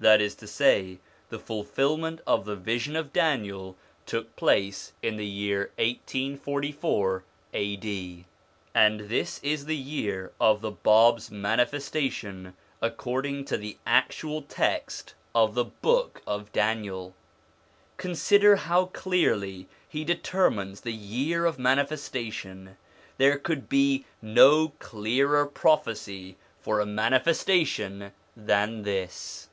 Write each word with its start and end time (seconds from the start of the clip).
That 0.00 0.22
is 0.22 0.34
to 0.36 0.46
say, 0.46 0.98
the 1.28 1.38
fulfilment 1.38 2.22
of 2.26 2.46
the 2.46 2.56
vision 2.56 2.96
of 2.96 3.12
Daniel 3.12 3.76
took 4.06 4.34
place 4.34 4.94
in 5.02 5.16
the 5.16 5.26
year 5.26 5.72
1844 5.76 7.22
A.D., 7.52 8.24
and 8.74 9.00
this 9.00 9.38
is 9.42 9.66
the 9.66 9.76
year 9.76 10.32
of 10.40 10.62
the 10.62 10.70
Bab's 10.70 11.30
manifestation 11.30 12.54
according 12.80 13.44
to 13.44 13.58
the 13.58 13.76
actual 13.86 14.40
text 14.40 15.12
of 15.34 15.52
the 15.54 15.66
Book 15.66 16.22
of 16.26 16.50
Daniel. 16.50 17.14
Consider 17.98 18.56
how 18.56 18.86
clearly 18.86 19.68
he 19.86 20.02
determines 20.04 20.80
the 20.80 20.94
year 20.94 21.44
of 21.44 21.58
manifestation; 21.58 22.78
there 23.18 23.36
could 23.36 23.68
be 23.68 24.06
no 24.22 24.70
clearer 24.78 25.44
prophecy 25.44 26.38
for 26.58 26.80
a 26.80 26.86
manifestation 26.86 28.12
than 28.34 28.84
this. 28.84 29.46